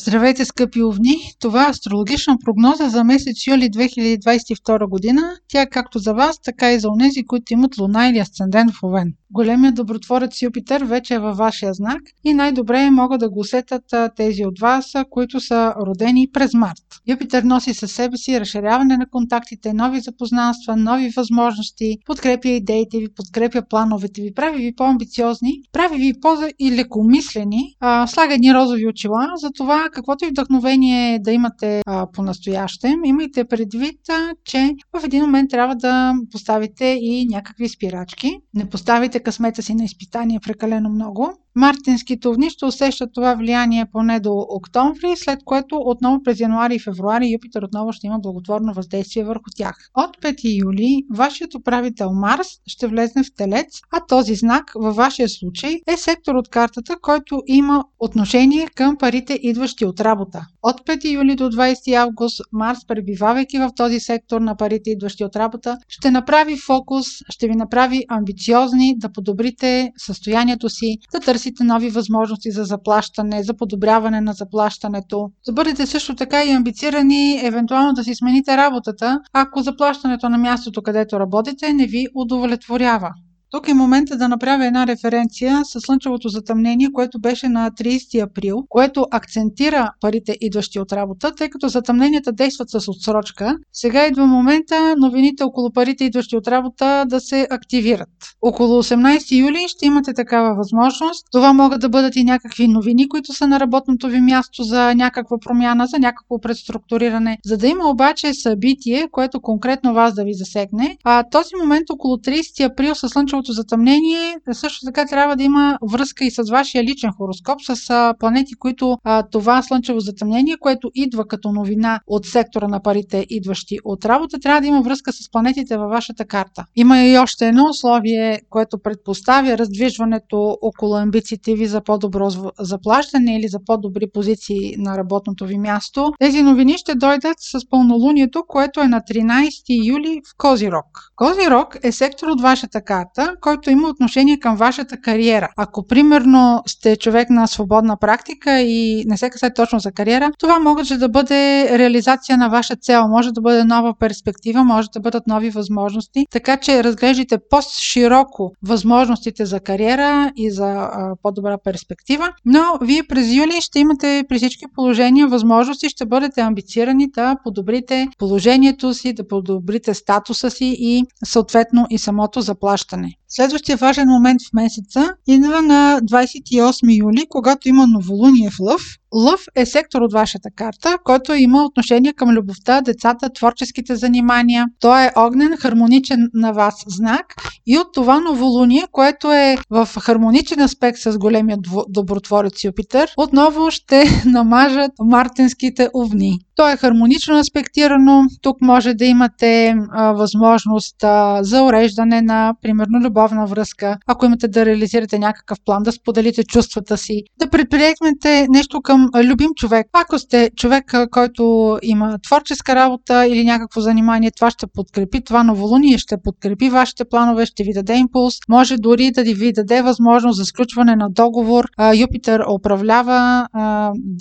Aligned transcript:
Здравейте, 0.00 0.44
скъпи 0.44 0.82
овни! 0.82 1.16
Това 1.40 1.66
е 1.66 1.70
астрологична 1.70 2.36
прогноза 2.44 2.88
за 2.88 3.04
месец 3.04 3.46
юли 3.46 3.70
2022 3.70 4.88
година. 4.88 5.22
Тя 5.48 5.62
е 5.62 5.68
както 5.70 5.98
за 5.98 6.14
вас, 6.14 6.40
така 6.44 6.72
и 6.72 6.80
за 6.80 6.88
онези, 6.88 7.24
които 7.26 7.52
имат 7.52 7.78
луна 7.78 8.08
или 8.08 8.18
асцендент 8.18 8.70
в 8.72 8.82
Овен. 8.82 9.12
Големият 9.30 9.74
добротворец 9.74 10.42
Юпитер 10.42 10.82
вече 10.82 11.14
е 11.14 11.18
във 11.18 11.36
вашия 11.36 11.74
знак 11.74 12.00
и 12.24 12.34
най-добре 12.34 12.90
могат 12.90 13.20
да 13.20 13.30
го 13.30 13.40
усетят 13.40 13.82
тези 14.16 14.44
от 14.44 14.58
вас, 14.60 14.92
които 15.10 15.40
са 15.40 15.74
родени 15.86 16.28
през 16.32 16.54
март. 16.54 16.82
Юпитер 17.08 17.42
носи 17.42 17.74
със 17.74 17.92
себе 17.92 18.16
си 18.16 18.40
разширяване 18.40 18.96
на 18.96 19.06
контактите, 19.10 19.72
нови 19.72 20.00
запознанства, 20.00 20.76
нови 20.76 21.10
възможности, 21.16 21.98
подкрепя 22.06 22.48
идеите 22.48 22.98
ви, 22.98 23.06
подкрепя 23.16 23.62
плановете 23.70 24.22
ви, 24.22 24.34
прави 24.34 24.58
ви 24.58 24.74
по-амбициозни, 24.76 25.52
прави 25.72 25.96
ви 25.96 26.12
по-лекомислени, 26.20 27.76
слага 28.06 28.34
едни 28.34 28.54
розови 28.54 28.86
очила, 28.86 29.26
за 29.36 29.50
каквото 29.92 30.24
и 30.24 30.28
вдъхновение 30.28 31.18
да 31.18 31.32
имате 31.32 31.82
по-настоящем, 32.12 33.04
имайте 33.04 33.44
предвид, 33.44 34.00
че 34.44 34.74
в 34.92 35.04
един 35.04 35.22
момент 35.22 35.50
трябва 35.50 35.76
да 35.76 36.14
поставите 36.32 36.84
и 36.84 37.26
някакви 37.30 37.68
спирачки. 37.68 38.40
Не 38.54 38.68
поставите 38.68 39.20
късмета 39.20 39.62
си 39.62 39.74
на 39.74 39.84
изпитание 39.84 40.40
прекалено 40.40 40.90
много. 40.90 41.32
Мартинските 41.58 42.28
овни 42.28 42.50
ще 42.50 42.64
усещат 42.64 43.10
това 43.14 43.34
влияние 43.34 43.86
поне 43.92 44.20
до 44.20 44.46
октомври, 44.48 45.16
след 45.16 45.38
което 45.44 45.76
отново 45.76 46.22
през 46.22 46.40
януари 46.40 46.74
и 46.74 46.78
февруари 46.78 47.32
Юпитер 47.32 47.62
отново 47.62 47.92
ще 47.92 48.06
има 48.06 48.18
благотворно 48.18 48.72
въздействие 48.74 49.24
върху 49.24 49.44
тях. 49.56 49.74
От 49.94 50.16
5 50.22 50.64
юли 50.64 51.02
вашият 51.14 51.54
управител 51.54 52.12
Марс 52.12 52.46
ще 52.66 52.86
влезне 52.86 53.22
в 53.22 53.34
Телец, 53.36 53.80
а 53.92 54.00
този 54.08 54.34
знак 54.34 54.72
във 54.74 54.96
вашия 54.96 55.28
случай 55.28 55.80
е 55.86 55.96
сектор 55.96 56.34
от 56.34 56.48
картата, 56.48 56.96
който 57.02 57.42
има 57.46 57.84
отношение 57.98 58.66
към 58.74 58.96
парите 58.96 59.38
идващи 59.42 59.84
от 59.84 60.00
работа. 60.00 60.46
От 60.62 60.80
5 60.86 61.12
юли 61.12 61.36
до 61.36 61.50
20 61.50 61.94
август 61.94 62.40
Марс, 62.52 62.86
пребивавайки 62.86 63.58
в 63.58 63.70
този 63.76 64.00
сектор 64.00 64.40
на 64.40 64.56
парите 64.56 64.90
идващи 64.90 65.24
от 65.24 65.36
работа, 65.36 65.78
ще 65.88 66.10
направи 66.10 66.56
фокус, 66.56 67.06
ще 67.30 67.46
ви 67.48 67.54
направи 67.54 68.04
амбициозни 68.08 68.94
да 68.98 69.12
подобрите 69.12 69.92
състоянието 69.96 70.68
си, 70.68 70.98
да 71.12 71.20
търсите 71.20 71.47
нови 71.60 71.90
възможности 71.90 72.50
за 72.50 72.64
заплащане, 72.64 73.42
за 73.42 73.54
подобряване 73.54 74.20
на 74.20 74.32
заплащането. 74.32 75.30
Да 75.46 75.52
бъдете 75.52 75.86
също 75.86 76.14
така 76.14 76.44
и 76.44 76.50
амбицирани, 76.50 77.46
евентуално 77.46 77.92
да 77.92 78.04
си 78.04 78.14
смените 78.14 78.56
работата, 78.56 79.20
ако 79.32 79.62
заплащането 79.62 80.28
на 80.28 80.38
мястото, 80.38 80.82
където 80.82 81.20
работите, 81.20 81.72
не 81.72 81.86
ви 81.86 82.06
удовлетворява. 82.14 83.10
Тук 83.50 83.68
е 83.68 83.74
момента 83.74 84.16
да 84.16 84.28
направя 84.28 84.66
една 84.66 84.86
референция 84.86 85.60
с 85.64 85.80
слънчевото 85.80 86.28
затъмнение, 86.28 86.88
което 86.92 87.20
беше 87.20 87.48
на 87.48 87.70
30 87.70 88.22
април, 88.22 88.64
което 88.68 89.06
акцентира 89.10 89.90
парите 90.00 90.36
идващи 90.40 90.80
от 90.80 90.92
работа, 90.92 91.32
тъй 91.34 91.48
като 91.50 91.68
затъмненията 91.68 92.32
действат 92.32 92.70
с 92.70 92.88
отсрочка. 92.88 93.56
Сега 93.72 94.06
идва 94.06 94.26
момента 94.26 94.94
новините 94.98 95.44
около 95.44 95.72
парите 95.72 96.04
идващи 96.04 96.36
от 96.36 96.48
работа 96.48 97.04
да 97.08 97.20
се 97.20 97.46
активират. 97.50 98.08
Около 98.42 98.82
18 98.82 99.38
юли 99.38 99.64
ще 99.68 99.86
имате 99.86 100.14
такава 100.14 100.54
възможност. 100.54 101.26
Това 101.32 101.52
могат 101.52 101.80
да 101.80 101.88
бъдат 101.88 102.16
и 102.16 102.24
някакви 102.24 102.68
новини, 102.68 103.08
които 103.08 103.32
са 103.32 103.46
на 103.46 103.60
работното 103.60 104.08
ви 104.08 104.20
място 104.20 104.62
за 104.62 104.94
някаква 104.94 105.36
промяна, 105.38 105.86
за 105.86 105.98
някакво 105.98 106.40
преструктуриране. 106.40 107.38
За 107.44 107.56
да 107.56 107.66
има 107.66 107.90
обаче 107.90 108.34
събитие, 108.34 109.08
което 109.12 109.40
конкретно 109.40 109.94
вас 109.94 110.14
да 110.14 110.24
ви 110.24 110.34
засегне, 110.34 110.96
а 111.04 111.24
този 111.30 111.50
момент 111.60 111.90
около 111.90 112.16
30 112.16 112.72
април 112.72 112.94
с 112.94 113.08
слънчево 113.08 113.37
слънчевото 113.38 113.52
затъмнение 113.52 114.36
също 114.52 114.86
така 114.86 115.06
трябва 115.06 115.36
да 115.36 115.42
има 115.42 115.78
връзка 115.92 116.24
и 116.24 116.30
с 116.30 116.42
вашия 116.50 116.84
личен 116.84 117.10
хороскоп, 117.10 117.58
с 117.62 118.14
планети, 118.18 118.54
които 118.54 118.96
това 119.32 119.62
слънчево 119.62 120.00
затъмнение, 120.00 120.56
което 120.60 120.90
идва 120.94 121.26
като 121.26 121.52
новина 121.52 122.00
от 122.06 122.26
сектора 122.26 122.68
на 122.68 122.82
парите, 122.82 123.26
идващи 123.30 123.78
от 123.84 124.04
работа, 124.04 124.38
трябва 124.38 124.60
да 124.60 124.66
има 124.66 124.82
връзка 124.82 125.12
с 125.12 125.30
планетите 125.30 125.76
във 125.76 125.90
вашата 125.90 126.24
карта. 126.24 126.64
Има 126.76 126.98
и 127.00 127.18
още 127.18 127.46
едно 127.46 127.64
условие, 127.70 128.40
което 128.50 128.78
предпоставя 128.78 129.58
раздвижването 129.58 130.56
около 130.62 130.94
амбициите 130.94 131.54
ви 131.54 131.66
за 131.66 131.80
по-добро 131.80 132.28
заплащане 132.60 133.36
или 133.36 133.48
за 133.48 133.58
по-добри 133.66 134.06
позиции 134.14 134.74
на 134.78 134.98
работното 134.98 135.46
ви 135.46 135.58
място. 135.58 136.12
Тези 136.18 136.42
новини 136.42 136.78
ще 136.78 136.94
дойдат 136.94 137.36
с 137.38 137.68
пълнолунието, 137.70 138.42
което 138.48 138.80
е 138.80 138.88
на 138.88 139.00
13 139.00 139.86
юли 139.86 140.20
в 140.30 140.36
Козирог. 140.38 140.86
Козирог 141.16 141.76
е 141.82 141.92
сектор 141.92 142.28
от 142.28 142.40
вашата 142.40 142.80
карта, 142.82 143.27
който 143.40 143.70
има 143.70 143.88
отношение 143.88 144.38
към 144.38 144.56
вашата 144.56 145.00
кариера. 145.00 145.48
Ако 145.56 145.86
примерно 145.86 146.62
сте 146.66 146.96
човек 146.96 147.30
на 147.30 147.46
свободна 147.46 147.96
практика 147.96 148.60
и 148.60 149.04
не 149.06 149.16
се 149.16 149.30
касае 149.30 149.54
точно 149.54 149.78
за 149.78 149.92
кариера, 149.92 150.30
това 150.38 150.58
може 150.58 150.96
да 150.96 151.08
бъде 151.08 151.68
реализация 151.78 152.38
на 152.38 152.48
ваша 152.48 152.76
цел, 152.76 153.08
може 153.08 153.32
да 153.32 153.40
бъде 153.40 153.64
нова 153.64 153.94
перспектива, 154.00 154.64
може 154.64 154.88
да 154.94 155.00
бъдат 155.00 155.26
нови 155.26 155.50
възможности, 155.50 156.26
така 156.30 156.56
че 156.56 156.84
разглеждайте 156.84 157.38
по-широко 157.50 158.52
възможностите 158.62 159.46
за 159.46 159.60
кариера 159.60 160.32
и 160.36 160.50
за 160.50 160.66
а, 160.66 161.14
по-добра 161.22 161.56
перспектива, 161.64 162.28
но 162.44 162.62
вие 162.82 163.02
през 163.08 163.32
юли 163.32 163.60
ще 163.60 163.78
имате 163.78 164.24
при 164.28 164.36
всички 164.36 164.64
положения 164.74 165.28
възможности, 165.28 165.88
ще 165.88 166.06
бъдете 166.06 166.40
амбицирани 166.40 167.10
да 167.10 167.36
подобрите 167.44 168.08
положението 168.18 168.94
си, 168.94 169.12
да 169.12 169.28
подобрите 169.28 169.94
статуса 169.94 170.50
си 170.50 170.76
и 170.78 171.04
съответно 171.24 171.86
и 171.90 171.98
самото 171.98 172.40
заплащане. 172.40 173.17
Следващия 173.30 173.76
важен 173.76 174.08
момент 174.08 174.40
в 174.42 174.52
месеца 174.52 175.14
идва 175.26 175.62
на 175.62 176.00
28 176.02 177.00
юли, 177.00 177.26
когато 177.28 177.68
има 177.68 177.86
новолуние 177.86 178.50
в 178.50 178.60
Лъв. 178.60 178.82
Лъв 179.14 179.40
е 179.56 179.66
сектор 179.66 180.00
от 180.00 180.12
вашата 180.12 180.48
карта, 180.56 180.98
който 181.04 181.34
има 181.34 181.64
отношение 181.64 182.12
към 182.12 182.30
любовта, 182.30 182.80
децата, 182.80 183.30
творческите 183.30 183.96
занимания. 183.96 184.66
Той 184.80 185.04
е 185.04 185.12
огнен, 185.16 185.56
хармоничен 185.56 186.28
на 186.34 186.52
вас 186.52 186.74
знак 186.86 187.34
и 187.66 187.78
от 187.78 187.86
това 187.94 188.20
новолуние, 188.20 188.84
което 188.92 189.32
е 189.32 189.56
в 189.70 189.88
хармоничен 190.00 190.60
аспект 190.60 190.98
с 190.98 191.18
големия 191.18 191.58
добротворец 191.88 192.64
Юпитер, 192.64 193.10
отново 193.16 193.70
ще 193.70 194.04
намажат 194.26 194.92
мартинските 195.00 195.88
овни. 195.94 196.38
То 196.56 196.68
е 196.68 196.76
хармонично 196.76 197.38
аспектирано. 197.38 198.24
Тук 198.42 198.56
може 198.60 198.94
да 198.94 199.04
имате 199.04 199.74
а, 199.92 200.12
възможност 200.12 201.04
а, 201.04 201.42
за 201.42 201.62
уреждане 201.62 202.22
на, 202.22 202.54
примерно, 202.62 203.00
любовна 203.00 203.46
връзка. 203.46 203.96
Ако 204.06 204.26
имате 204.26 204.48
да 204.48 204.66
реализирате 204.66 205.18
някакъв 205.18 205.58
план, 205.64 205.82
да 205.82 205.92
споделите 205.92 206.44
чувствата 206.44 206.96
си, 206.96 207.22
да 207.38 207.50
предприемете 207.50 208.46
нещо 208.50 208.80
към 208.82 208.97
любим 209.24 209.50
човек. 209.56 209.86
Ако 209.92 210.18
сте 210.18 210.50
човек, 210.56 210.94
който 211.10 211.78
има 211.82 212.18
творческа 212.26 212.74
работа 212.74 213.26
или 213.26 213.44
някакво 213.44 213.80
занимание, 213.80 214.30
това 214.30 214.50
ще 214.50 214.66
подкрепи 214.66 215.24
това 215.24 215.42
новолуние, 215.42 215.98
ще 215.98 216.16
подкрепи 216.24 216.70
вашите 216.70 217.04
планове, 217.04 217.46
ще 217.46 217.62
ви 217.64 217.72
даде 217.74 217.94
импулс. 217.94 218.34
Може 218.48 218.76
дори 218.76 219.10
да 219.10 219.22
ви 219.22 219.52
даде 219.52 219.82
възможност 219.82 220.36
за 220.36 220.44
сключване 220.44 220.96
на 220.96 221.10
договор. 221.10 221.64
Юпитер 221.94 222.40
управлява 222.54 223.46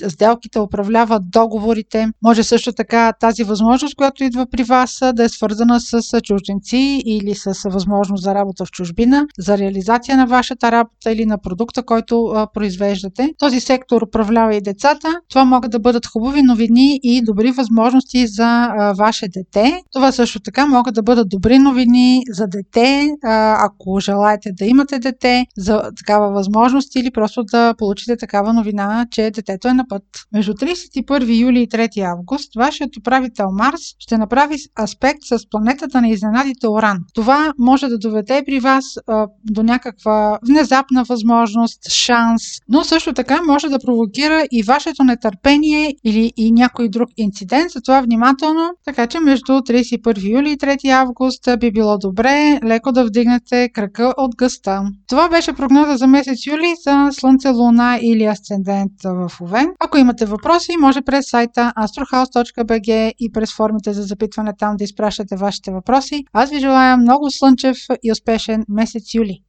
сделките, 0.07 0.59
управлява 0.59 1.19
договорите 1.21 2.07
може 2.23 2.43
също 2.43 2.73
така 2.73 3.13
тази 3.19 3.43
възможност, 3.43 3.95
която 3.95 4.23
идва 4.23 4.45
при 4.51 4.63
вас, 4.63 4.99
да 5.13 5.23
е 5.23 5.29
свързана 5.29 5.79
с 5.79 6.21
чужденци 6.23 7.01
или 7.05 7.35
с 7.35 7.53
възможност 7.69 8.23
за 8.23 8.35
работа 8.35 8.65
в 8.65 8.71
чужбина, 8.71 9.25
за 9.39 9.57
реализация 9.57 10.17
на 10.17 10.25
вашата 10.25 10.71
работа 10.71 11.11
или 11.11 11.25
на 11.25 11.37
продукта, 11.37 11.83
който 11.83 12.47
произвеждате. 12.53 13.29
Този 13.37 13.59
сектор 13.59 14.01
управлява 14.01 14.55
и 14.55 14.61
децата. 14.67 15.09
Това 15.29 15.45
могат 15.45 15.71
да 15.71 15.79
бъдат 15.79 16.05
хубави 16.05 16.41
новини 16.41 16.99
и 17.03 17.21
добри 17.21 17.51
възможности 17.51 18.27
за 18.27 18.47
а, 18.47 18.93
ваше 18.93 19.27
дете. 19.27 19.81
Това 19.93 20.11
също 20.11 20.39
така 20.39 20.65
могат 20.65 20.95
да 20.95 21.03
бъдат 21.03 21.29
добри 21.29 21.59
новини 21.59 22.21
за 22.29 22.47
дете, 22.47 23.09
а, 23.23 23.57
ако 23.65 23.99
желаете 23.99 24.51
да 24.51 24.65
имате 24.65 24.99
дете, 24.99 25.45
за 25.57 25.81
такава 25.97 26.31
възможност 26.31 26.95
или 26.95 27.11
просто 27.11 27.43
да 27.43 27.73
получите 27.77 28.17
такава 28.17 28.53
новина, 28.53 29.05
че 29.11 29.31
детето 29.31 29.67
е 29.67 29.73
на 29.73 29.85
път. 29.87 30.03
Между 30.33 30.53
31 30.53 31.39
юли 31.39 31.61
и 31.61 31.67
3 31.67 32.01
август 32.11 32.55
вашият 32.55 32.97
управител 32.97 33.47
Марс 33.51 33.81
ще 33.99 34.17
направи 34.17 34.55
аспект 34.83 35.19
с 35.23 35.49
планетата 35.49 36.01
на 36.01 36.09
изненадите 36.09 36.67
Оран. 36.67 36.97
Това 37.13 37.53
може 37.59 37.87
да 37.87 37.97
доведе 37.97 38.43
при 38.45 38.59
вас 38.59 38.85
а, 39.07 39.27
до 39.43 39.63
някаква 39.63 40.39
внезапна 40.47 41.03
възможност, 41.03 41.89
шанс, 41.89 42.41
но 42.69 42.83
също 42.83 43.13
така 43.13 43.41
може 43.47 43.69
да 43.69 43.79
провокира 43.79 44.43
и 44.51 44.56
вашето 44.63 45.03
нетърпение 45.03 45.95
или 46.03 46.33
и 46.37 46.51
някой 46.51 46.89
друг 46.89 47.09
инцидент, 47.17 47.71
затова 47.71 48.01
внимателно, 48.01 48.69
така 48.85 49.07
че 49.07 49.19
между 49.19 49.51
31 49.51 50.29
юли 50.29 50.51
и 50.51 50.57
3 50.57 50.89
август 50.89 51.49
би 51.59 51.71
било 51.71 51.97
добре 51.97 52.59
леко 52.63 52.91
да 52.91 53.05
вдигнете 53.05 53.69
кръка 53.73 54.13
от 54.17 54.35
гъста. 54.35 54.81
Това 55.07 55.29
беше 55.29 55.53
прогноза 55.53 55.97
за 55.97 56.07
месец 56.07 56.45
юли 56.45 56.73
за 56.83 57.09
Слънце, 57.11 57.49
Луна 57.49 57.99
или 58.01 58.23
Асцендент 58.23 58.91
в 59.03 59.31
Овен. 59.41 59.67
Ако 59.79 59.97
имате 59.97 60.25
въпроси, 60.25 60.71
може 60.79 61.01
през 61.01 61.29
сайта 61.29 61.73
Astro 61.77 62.07
astrohouse.bg 62.07 63.13
и 63.19 63.31
през 63.31 63.55
формите 63.55 63.93
за 63.93 64.03
запитване 64.03 64.53
там 64.59 64.77
да 64.77 64.83
изпращате 64.83 65.35
вашите 65.35 65.71
въпроси. 65.71 66.25
Аз 66.33 66.49
ви 66.49 66.59
желая 66.59 66.97
много 66.97 67.31
слънчев 67.31 67.77
и 68.03 68.11
успешен 68.11 68.65
месец 68.69 69.13
юли! 69.13 69.41